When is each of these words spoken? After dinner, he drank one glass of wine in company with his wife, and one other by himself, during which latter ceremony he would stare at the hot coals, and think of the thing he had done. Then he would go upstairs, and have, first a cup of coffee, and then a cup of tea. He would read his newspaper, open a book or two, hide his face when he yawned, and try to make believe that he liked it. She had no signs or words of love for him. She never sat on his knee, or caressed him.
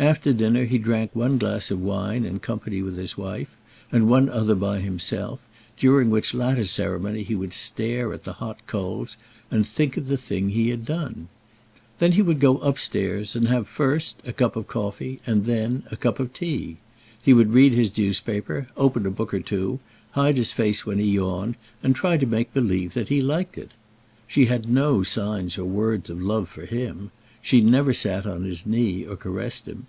After 0.00 0.32
dinner, 0.32 0.64
he 0.64 0.78
drank 0.78 1.10
one 1.12 1.38
glass 1.38 1.72
of 1.72 1.80
wine 1.80 2.24
in 2.24 2.38
company 2.38 2.82
with 2.82 2.96
his 2.96 3.18
wife, 3.18 3.48
and 3.90 4.08
one 4.08 4.28
other 4.28 4.54
by 4.54 4.78
himself, 4.78 5.40
during 5.76 6.08
which 6.08 6.32
latter 6.34 6.64
ceremony 6.66 7.24
he 7.24 7.34
would 7.34 7.52
stare 7.52 8.12
at 8.12 8.22
the 8.22 8.34
hot 8.34 8.64
coals, 8.68 9.16
and 9.50 9.66
think 9.66 9.96
of 9.96 10.06
the 10.06 10.16
thing 10.16 10.50
he 10.50 10.70
had 10.70 10.84
done. 10.86 11.26
Then 11.98 12.12
he 12.12 12.22
would 12.22 12.38
go 12.38 12.58
upstairs, 12.58 13.34
and 13.34 13.48
have, 13.48 13.66
first 13.66 14.20
a 14.24 14.32
cup 14.32 14.54
of 14.54 14.68
coffee, 14.68 15.18
and 15.26 15.46
then 15.46 15.82
a 15.90 15.96
cup 15.96 16.20
of 16.20 16.32
tea. 16.32 16.76
He 17.24 17.34
would 17.34 17.52
read 17.52 17.72
his 17.72 17.98
newspaper, 17.98 18.68
open 18.76 19.04
a 19.04 19.10
book 19.10 19.34
or 19.34 19.40
two, 19.40 19.80
hide 20.12 20.36
his 20.36 20.52
face 20.52 20.86
when 20.86 21.00
he 21.00 21.06
yawned, 21.10 21.56
and 21.82 21.96
try 21.96 22.16
to 22.18 22.24
make 22.24 22.54
believe 22.54 22.94
that 22.94 23.08
he 23.08 23.20
liked 23.20 23.58
it. 23.58 23.72
She 24.28 24.44
had 24.44 24.70
no 24.70 25.02
signs 25.02 25.58
or 25.58 25.64
words 25.64 26.08
of 26.08 26.22
love 26.22 26.48
for 26.48 26.66
him. 26.66 27.10
She 27.40 27.60
never 27.60 27.92
sat 27.92 28.26
on 28.26 28.42
his 28.44 28.66
knee, 28.66 29.06
or 29.06 29.16
caressed 29.16 29.68
him. 29.68 29.86